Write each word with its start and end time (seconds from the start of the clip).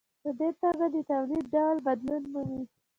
په 0.23 0.29
دې 0.39 0.49
توګه 0.61 0.85
د 0.93 0.97
تولید 1.09 1.45
ډول 1.55 1.77
بدلون 1.87 2.23
مومي. 2.33 2.63